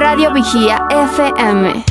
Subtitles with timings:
[0.00, 1.84] Radio Vigía FM.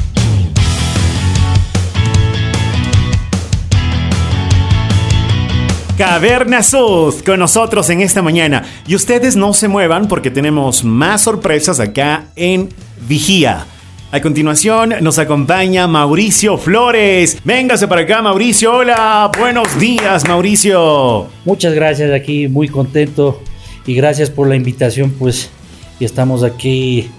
[5.96, 8.64] Caverna Sud con nosotros en esta mañana.
[8.88, 12.70] Y ustedes no se muevan porque tenemos más sorpresas acá en
[13.08, 13.68] Vigía.
[14.12, 17.38] A continuación nos acompaña Mauricio Flores.
[17.44, 18.74] Véngase para acá, Mauricio.
[18.74, 21.28] Hola, buenos días, Mauricio.
[21.46, 23.40] Muchas gracias aquí, muy contento
[23.86, 25.52] y gracias por la invitación, pues,
[26.00, 27.12] y estamos aquí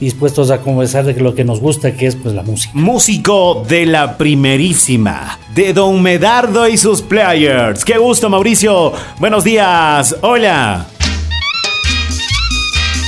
[0.00, 2.72] dispuestos a conversar de lo que nos gusta, que es pues la música.
[2.74, 7.84] Músico de la primerísima, de Don Medardo y sus players.
[7.84, 8.92] Qué gusto, Mauricio.
[9.18, 10.16] Buenos días.
[10.22, 10.86] Hola.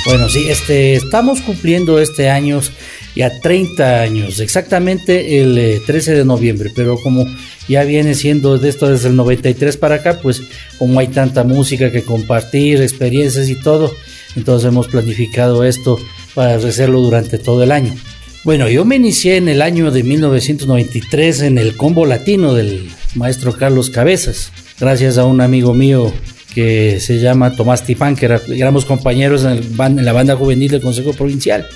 [0.07, 2.61] Bueno, sí, este, estamos cumpliendo este año
[3.15, 7.27] ya 30 años, exactamente el 13 eh, de noviembre, pero como
[7.69, 10.43] ya viene siendo de esto desde el 93 para acá, pues
[10.79, 13.93] como hay tanta música que compartir, experiencias y todo,
[14.37, 15.99] entonces hemos planificado esto
[16.35, 17.95] para hacerlo durante todo el año.
[18.45, 23.53] Bueno, yo me inicié en el año de 1993 en el combo latino del maestro
[23.53, 26.13] Carlos Cabezas, gracias a un amigo mío
[26.55, 31.13] que se llama Tomás Tipán, que éramos compañeros en, en la banda juvenil del Consejo
[31.13, 31.67] Provincial.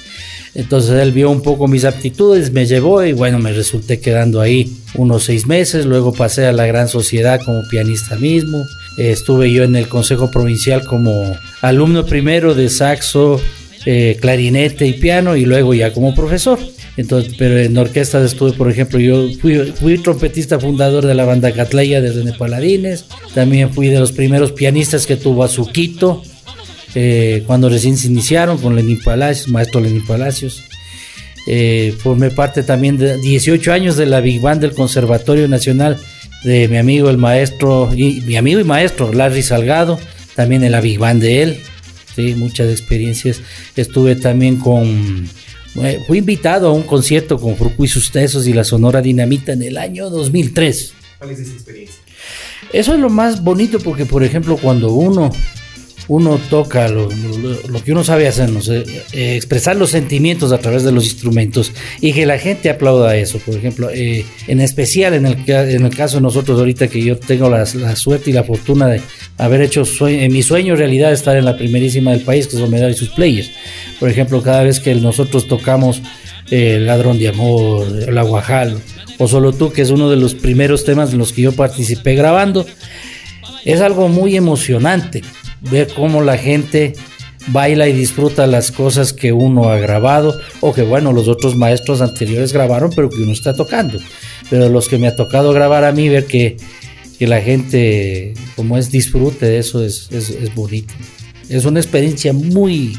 [0.55, 4.73] Entonces él vio un poco mis aptitudes, me llevó y bueno, me resulté quedando ahí
[4.95, 5.85] unos seis meses.
[5.85, 8.65] Luego pasé a la gran sociedad como pianista mismo.
[8.97, 13.41] Estuve yo en el Consejo Provincial como alumno primero de saxo,
[13.87, 16.59] eh, clarinete y piano y luego ya como profesor.
[16.97, 22.01] Entonces, pero en orquestas estuve, por ejemplo, yo fui, trompetista fundador de la banda Catleya
[22.01, 23.07] de René Paladines.
[23.35, 25.51] También fui de los primeros pianistas que tuvo a
[26.97, 30.63] eh, cuando recién se iniciaron con Lenín Palacios, maestro Lenín Palacios.
[31.47, 35.99] Eh, formé parte también de 18 años de la Big Band del Conservatorio Nacional
[36.45, 39.99] de mi amigo el maestro, y mi amigo y maestro Larry Salgado,
[40.37, 41.61] también Big Band de él,
[42.15, 42.35] ¿sí?
[42.37, 43.41] muchas experiencias.
[43.75, 45.29] Estuve también con,
[45.83, 49.53] eh, fui invitado a un concierto con Frucu y sus Tesos y la Sonora Dinamita
[49.53, 50.93] en el año 2003.
[51.19, 52.01] ¿Cuál es esa experiencia?
[52.73, 55.31] Eso es lo más bonito porque, por ejemplo, cuando uno
[56.09, 57.09] uno toca lo,
[57.85, 58.51] que uno sabe hacer,
[59.13, 63.39] eh, expresar los sentimientos a través de los instrumentos y que la gente aplauda eso.
[63.39, 67.65] Por ejemplo, eh, en especial en el, caso de nosotros ahorita que yo tengo la,
[67.97, 69.01] suerte y la fortuna de
[69.39, 72.91] haber hecho en mi sueño realidad estar en la primerísima del país, que es Omedar
[72.91, 73.51] y sus players.
[73.99, 76.03] Por ejemplo, cada vez que nosotros tocamos
[76.51, 78.79] eh, Ladrón de Amor, La Guajal
[79.19, 82.15] o Solo Tú, que es uno de los primeros temas en los que yo participé
[82.15, 82.67] grabando,
[83.65, 85.23] es algo muy emocionante
[85.71, 86.95] ver cómo la gente
[87.49, 92.01] baila y disfruta las cosas que uno ha grabado o que bueno los otros maestros
[92.01, 93.99] anteriores grabaron pero que uno está tocando.
[94.51, 96.57] Pero los que me ha tocado grabar a mí ver que,
[97.19, 100.95] que la gente como es disfrute de eso es, es, es, bonito.
[101.49, 102.99] Es una experiencia muy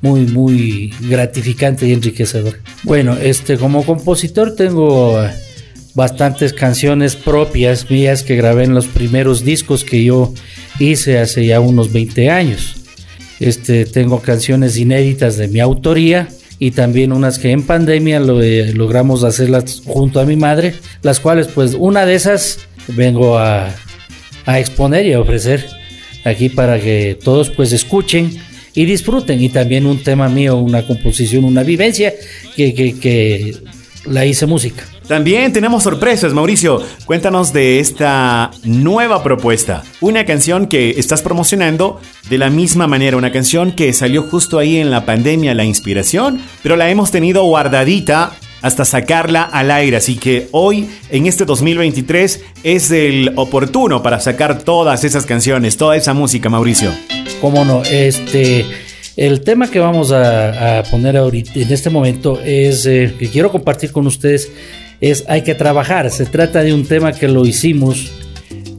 [0.00, 2.58] muy muy gratificante y enriquecedora.
[2.84, 5.20] Bueno este como compositor tengo
[5.94, 10.32] bastantes canciones propias mías que grabé en los primeros discos que yo
[10.80, 12.74] hice hace ya unos 20 años.
[13.38, 19.24] Este, tengo canciones inéditas de mi autoría y también unas que en pandemia eh, logramos
[19.24, 22.58] hacerlas junto a mi madre, las cuales pues una de esas
[22.88, 23.74] vengo a,
[24.46, 25.66] a exponer y a ofrecer
[26.24, 28.38] aquí para que todos pues escuchen
[28.74, 32.14] y disfruten y también un tema mío, una composición, una vivencia
[32.56, 33.56] que, que
[34.04, 34.84] la hice música.
[35.10, 36.84] También tenemos sorpresas, Mauricio.
[37.04, 39.82] Cuéntanos de esta nueva propuesta.
[40.00, 44.76] Una canción que estás promocionando de la misma manera, una canción que salió justo ahí
[44.76, 49.96] en la pandemia, la inspiración, pero la hemos tenido guardadita hasta sacarla al aire.
[49.96, 55.96] Así que hoy, en este 2023, es el oportuno para sacar todas esas canciones, toda
[55.96, 56.92] esa música, Mauricio.
[57.40, 58.64] Cómo no, este.
[59.16, 64.06] El tema que vamos a, poner ahorita en este momento es que quiero compartir con
[64.06, 64.50] ustedes
[65.00, 66.10] es hay que trabajar.
[66.10, 68.12] Se trata de un tema que lo hicimos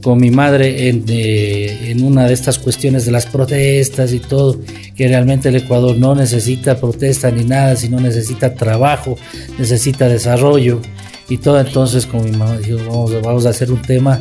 [0.02, 4.58] con mi madre en, en, una de estas cuestiones de las protestas y todo,
[4.96, 9.16] que realmente el Ecuador no necesita protesta ni nada, sino necesita trabajo,
[9.58, 10.80] necesita desarrollo
[11.28, 11.60] y todo.
[11.60, 14.20] Entonces con mi mamá dijimos, vamos, vamos a hacer un tema,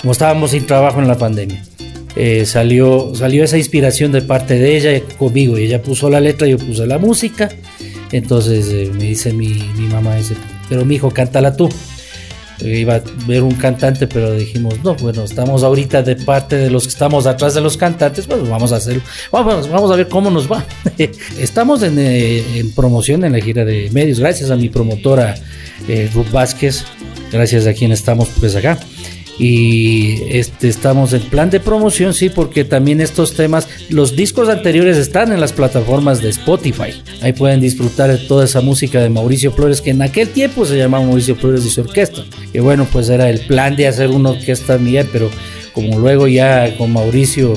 [0.00, 1.62] como estábamos sin trabajo en la pandemia.
[2.16, 6.48] Eh, salió, salió esa inspiración de parte de ella conmigo y ella puso la letra,
[6.48, 7.50] yo puse la música.
[8.12, 10.34] Entonces eh, me dice mi, mi mamá, dice,
[10.68, 11.68] pero mi hijo, cántala tú.
[12.60, 16.84] Iba a ver un cantante, pero dijimos, no, bueno, estamos ahorita de parte de los
[16.84, 19.02] que estamos atrás de los cantantes, pues vamos a hacerlo.
[19.30, 20.64] Vamos, vamos a ver cómo nos va.
[21.38, 25.36] estamos eh, en, promoción en la gira de medios, gracias a mi promotora
[25.86, 26.84] eh, Ruth Vázquez,
[27.30, 28.76] gracias a quien estamos pues acá.
[29.38, 34.96] Y este, estamos en plan de promoción, sí, porque también estos temas, los discos anteriores
[34.96, 37.02] están en las plataformas de Spotify.
[37.22, 40.76] Ahí pueden disfrutar de toda esa música de Mauricio Flores, que en aquel tiempo se
[40.76, 42.24] llamaba Mauricio Flores y su orquesta.
[42.52, 45.30] Y bueno, pues era el plan de hacer una orquesta mía, pero
[45.72, 47.54] como luego ya con Mauricio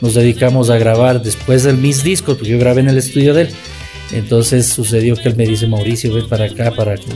[0.00, 3.42] nos dedicamos a grabar después del mis discos, porque yo grabé en el estudio de
[3.42, 3.48] él.
[4.12, 7.06] Entonces sucedió que él me dice, Mauricio, ven para acá para que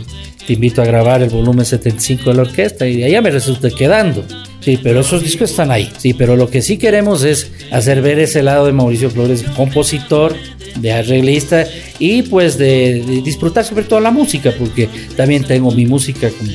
[0.50, 3.70] te invito a grabar el volumen 75 de la orquesta y de allá me resulta
[3.70, 4.24] quedando.
[4.58, 5.88] Sí, pero esos discos están ahí.
[5.96, 10.34] Sí, pero lo que sí queremos es hacer ver ese lado de Mauricio Flores, compositor,
[10.80, 11.68] de arreglista
[12.00, 16.50] y pues de, de disfrutar sobre todo la música, porque también tengo mi música, como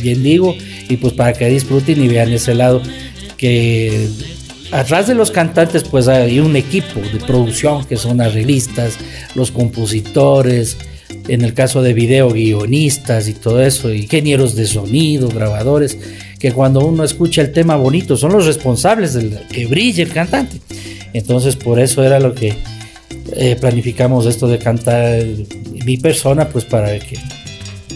[0.00, 0.56] bien digo,
[0.88, 2.80] y pues para que disfruten y vean ese lado
[3.36, 4.08] que
[4.72, 8.96] atrás de los cantantes pues hay un equipo de producción que son arreglistas,
[9.34, 10.78] los compositores,
[11.28, 15.98] en el caso de video guionistas y todo eso, ingenieros de sonido, grabadores,
[16.38, 20.60] que cuando uno escucha el tema bonito son los responsables de que brille el cantante.
[21.12, 22.54] Entonces por eso era lo que
[23.32, 25.24] eh, planificamos esto de cantar
[25.86, 27.18] mi persona, pues para que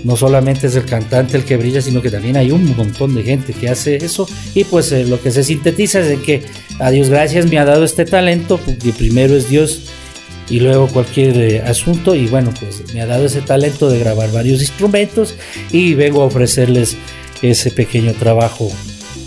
[0.04, 3.22] no solamente es el cantante el que brilla, sino que también hay un montón de
[3.22, 4.28] gente que hace eso.
[4.54, 6.42] Y pues eh, lo que se sintetiza es de que
[6.78, 9.82] a Dios gracias me ha dado este talento, porque primero es Dios
[10.50, 12.14] y luego cualquier eh, asunto.
[12.14, 15.34] Y bueno, pues me ha dado ese talento de grabar varios instrumentos
[15.70, 16.96] y vengo a ofrecerles
[17.42, 18.70] ese pequeño trabajo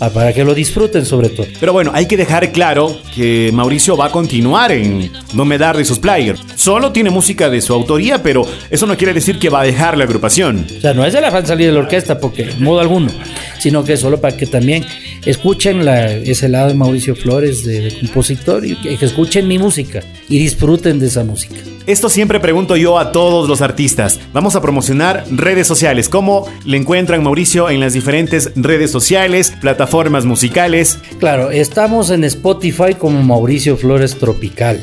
[0.02, 1.46] Ah, para que lo disfruten sobre todo.
[1.60, 5.76] Pero bueno, hay que dejar claro que Mauricio va a continuar en No me dar
[5.76, 6.40] de sus players.
[6.56, 9.96] Solo tiene música de su autoría, pero eso no quiere decir que va a dejar
[9.96, 10.66] la agrupación.
[10.76, 13.12] O sea, no es de la fan salir de la orquesta, porque modo alguno,
[13.60, 14.84] sino que solo para que también
[15.24, 19.58] escuchen la, ese lado de Mauricio Flores, de, de compositor, y que, que escuchen mi
[19.58, 21.56] música y disfruten de esa música.
[21.86, 24.20] Esto siempre pregunto yo a todos los artistas.
[24.32, 26.08] Vamos a promocionar redes sociales.
[26.08, 30.98] ¿Cómo le encuentran Mauricio en las diferentes redes sociales, plataformas musicales?
[31.18, 34.80] Claro, estamos en Spotify como Mauricio Flores Tropical.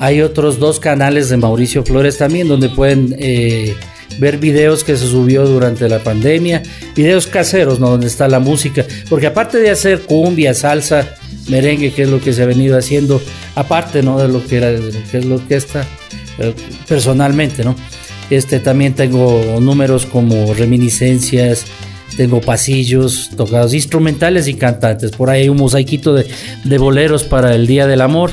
[0.00, 3.76] Hay otros dos canales de Mauricio Flores también donde pueden eh,
[4.18, 6.62] ver videos que se subió durante la pandemia,
[6.94, 7.90] videos caseros, ¿no?
[7.90, 8.84] Donde está la música.
[9.08, 11.14] Porque aparte de hacer cumbia, salsa,
[11.48, 13.20] merengue, que es lo que se ha venido haciendo,
[13.54, 14.18] aparte, ¿no?
[14.18, 15.86] De lo que era, de lo que es lo que está
[16.38, 16.54] eh,
[16.88, 17.76] personalmente, ¿no?
[18.30, 21.66] Este también tengo números como reminiscencias,
[22.16, 25.10] tengo pasillos tocados instrumentales y cantantes.
[25.10, 26.26] Por ahí hay un mosaiquito de,
[26.64, 28.30] de boleros para el Día del Amor.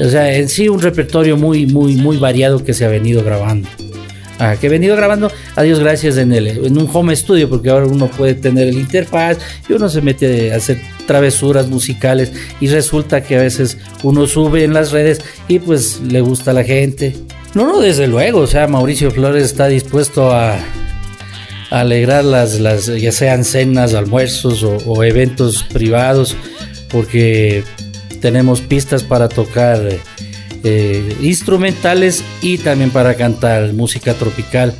[0.00, 3.68] O sea, en sí un repertorio muy, muy, muy variado que se ha venido grabando.
[4.38, 7.70] Ah, que he venido grabando, a Dios gracias, en, el, en un home studio, porque
[7.70, 9.38] ahora uno puede tener el interfaz
[9.68, 14.62] y uno se mete a hacer travesuras musicales y resulta que a veces uno sube
[14.62, 17.16] en las redes y pues le gusta a la gente.
[17.54, 22.86] No, no, desde luego, o sea, Mauricio Flores está dispuesto a, a alegrar las, las,
[22.86, 26.36] ya sean cenas, almuerzos o, o eventos privados,
[26.90, 27.64] porque
[28.20, 29.80] tenemos pistas para tocar
[30.64, 34.74] eh, instrumentales y también para cantar música tropical.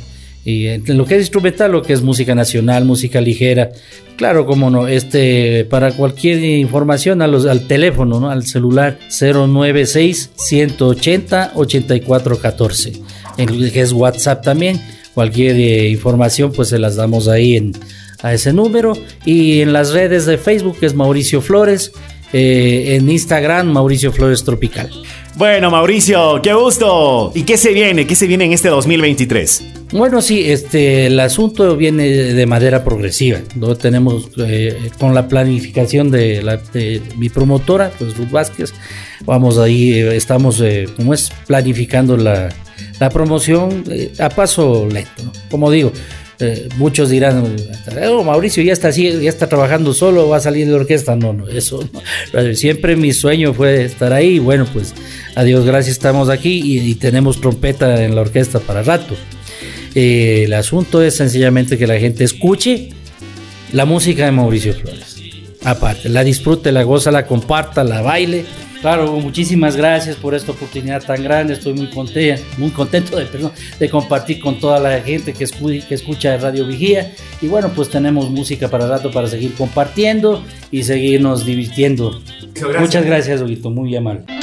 [0.45, 3.71] Y lo que es instrumental, lo que es música nacional, música ligera,
[4.15, 8.29] claro, como no, este, para cualquier información a los, al teléfono, ¿no?
[8.29, 12.93] al celular 096 180 8414,
[13.37, 14.81] en lo que es WhatsApp también,
[15.13, 17.73] cualquier eh, información pues se las damos ahí en,
[18.21, 18.93] a ese número
[19.25, 21.91] y en las redes de Facebook es Mauricio Flores,
[22.33, 24.89] eh, en Instagram Mauricio Flores Tropical.
[25.35, 27.31] Bueno, Mauricio, qué gusto.
[27.33, 28.05] ¿Y qué se viene?
[28.05, 29.63] ¿Qué se viene en este 2023?
[29.91, 33.39] Bueno, sí, este, el asunto viene de manera progresiva.
[33.55, 33.75] ¿no?
[33.75, 38.73] Tenemos eh, con la planificación de, la, de, mi promotora, pues Ruth Vázquez,
[39.25, 42.49] vamos ahí, eh, estamos, eh, como es, planificando la,
[42.99, 43.83] la promoción
[44.19, 45.23] a paso lento.
[45.23, 45.31] ¿no?
[45.49, 45.91] Como digo,
[46.39, 47.55] eh, muchos dirán,
[48.09, 51.15] oh, Mauricio ya está así, ya está trabajando solo, va a salir de la orquesta.
[51.15, 52.55] No, no, eso no.
[52.55, 54.39] Siempre mi sueño fue estar ahí.
[54.39, 54.93] Bueno, pues
[55.35, 59.15] a Dios gracias estamos aquí y, y tenemos trompeta en la orquesta para rato.
[59.95, 62.89] Eh, el asunto es sencillamente que la gente escuche
[63.73, 65.17] la música de Mauricio Flores.
[65.63, 68.45] Aparte, la disfrute, la goza, la comparta, la baile.
[68.81, 71.53] Claro, muchísimas gracias por esta oportunidad tan grande.
[71.53, 75.67] Estoy muy contento, muy contento de, perdón, de compartir con toda la gente que, escu
[75.87, 77.11] que escucha Radio Vigía.
[77.41, 82.21] Y bueno, pues tenemos música para rato para seguir compartiendo y seguirnos divirtiendo.
[82.53, 82.81] Gracias.
[82.81, 84.38] Muchas gracias, Huguito, muy amable.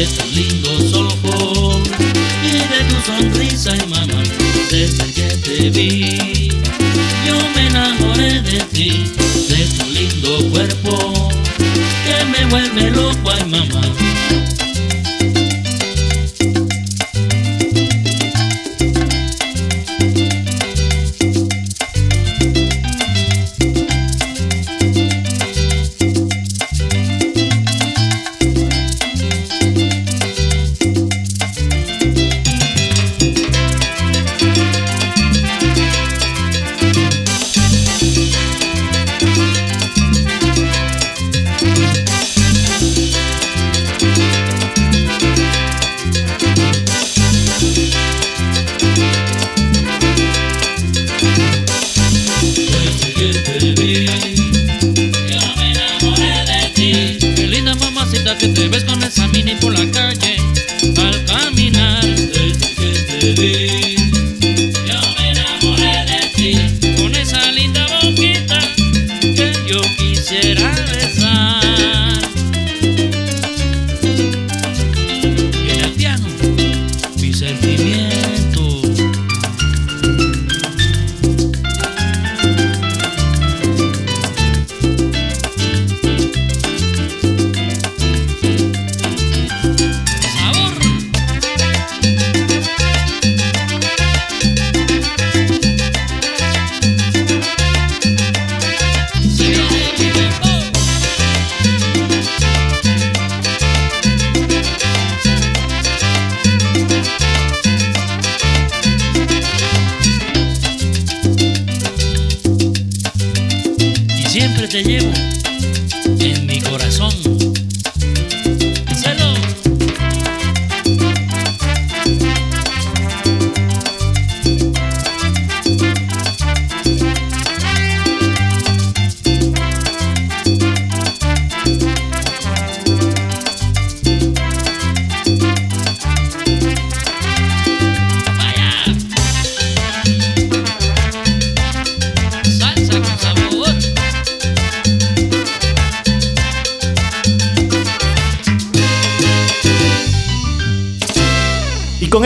[0.00, 0.49] Sicily.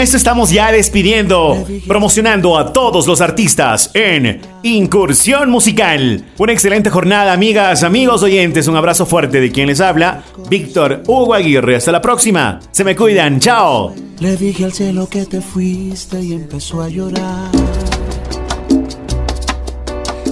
[0.04, 6.26] Esto estamos ya despidiendo, promocionando a todos los artistas en Incursión Musical.
[6.36, 8.68] Una excelente jornada, amigas, amigos oyentes.
[8.68, 11.76] Un abrazo fuerte de quien les habla, Víctor Hugo Aguirre.
[11.76, 12.60] Hasta la próxima.
[12.70, 13.40] Se me cuidan.
[13.40, 13.94] Chao.
[14.20, 17.50] Le dije al cielo que te fuiste y empezó a llorar.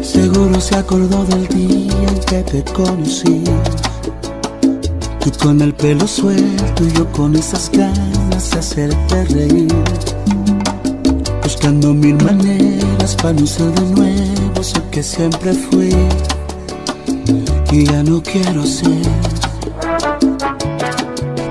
[0.02, 3.43] Seguro se acordó del día en que te conocí.
[5.25, 9.69] Tú con el pelo suelto y yo con esas ganas hacerte reír.
[11.43, 15.95] Buscando mil maneras para no ser de nuevo eso que siempre fui.
[17.71, 19.07] Y ya no quiero ser.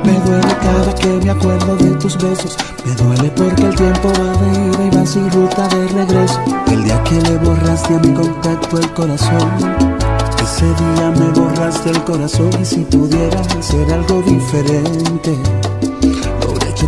[0.04, 2.58] Me duele cada que me acuerdo de tus besos.
[2.86, 6.40] Me duele porque el tiempo va de ida y va sin ruta de regreso.
[6.68, 10.02] El día que le borraste a mi contacto el corazón
[10.42, 15.36] ese día me borraste el corazón y si pudiera hacer algo diferente,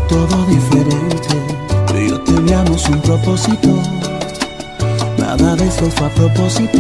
[0.02, 1.36] todo diferente.
[1.88, 3.70] Tú y yo teníamos un propósito,
[5.18, 6.80] nada de eso fue a propósito,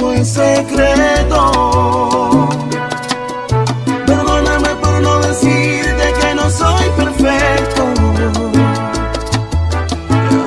[0.00, 1.40] no es secreto.
[4.06, 7.84] Perdóname por no decirte que no soy perfecto.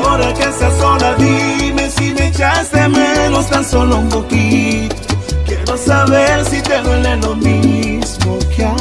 [0.06, 5.02] Ahora que estás sola, dime si me echaste menos tan solo un poquito
[5.78, 8.81] saber si te duele lo mismo que a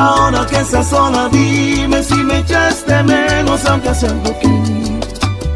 [0.00, 5.06] Ahora que estás sola, dime si me echaste menos, aunque sea un poquito.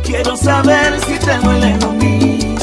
[0.03, 2.54] Quiero saber si te duele lo mismo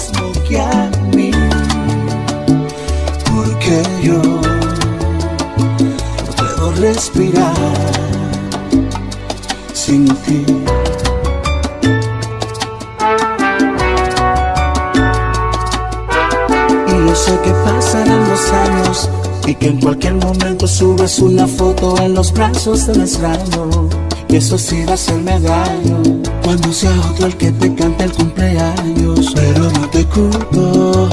[22.02, 23.90] en los brazos del extraño.
[24.30, 26.02] Y eso sí va a hacerme daño
[26.44, 29.32] cuando sea otro el que te cante el cumpleaños.
[29.36, 31.10] Pero no te culpo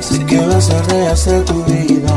[0.00, 2.14] Sé que vas a rehacer tu vida.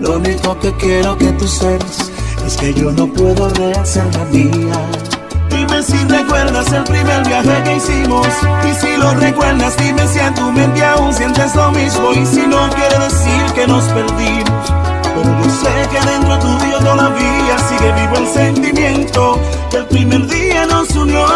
[0.00, 2.10] Lo único que quiero que tú sepas
[2.46, 4.74] es que yo no puedo rehacer la mía.
[5.50, 8.28] Dime si recuerdas el primer viaje que hicimos.
[8.64, 12.12] Y si lo recuerdas, dime si en tu mente aún sientes lo mismo.
[12.12, 14.85] Y si no quiere decir que nos perdimos.
[15.16, 20.66] Pero yo sé que dentro tuyo todavía sigue vivo el sentimiento que el primer día
[20.66, 21.26] nos unió.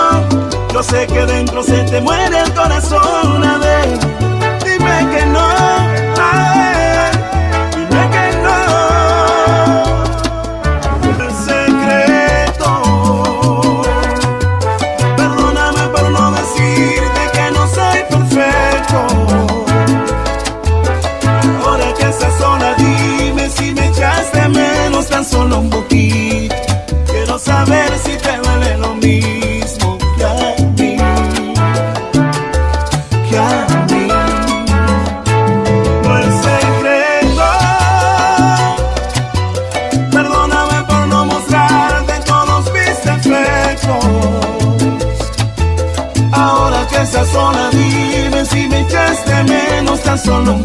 [0.73, 4.21] Yo sé que dentro se te muere el corazón a ver
[5.09, 5.80] que no,
[50.21, 50.60] solo